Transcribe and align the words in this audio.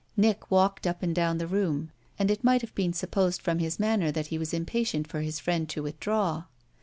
Nick 0.17 0.49
walked 0.49 0.87
up 0.87 1.03
and 1.03 1.13
down 1.13 1.37
the 1.37 1.45
room, 1.45 1.91
and 2.17 2.31
it 2.31 2.43
might 2.43 2.61
have 2.61 2.73
been 2.73 2.91
supposed 2.91 3.39
from 3.39 3.59
his 3.59 3.79
manner 3.79 4.11
that 4.11 4.25
he 4.33 4.37
was 4.39 4.51
impatient 4.51 5.07
for 5.07 5.21
his 5.21 5.39
friend 5.39 5.69
to 5.69 5.83
withdraw. 5.83 6.45